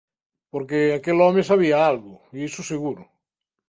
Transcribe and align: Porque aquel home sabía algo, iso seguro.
Porque 0.51 0.79
aquel 0.97 1.17
home 1.25 1.47
sabía 1.49 1.77
algo, 1.91 2.13
iso 2.49 2.61
seguro. 2.71 3.03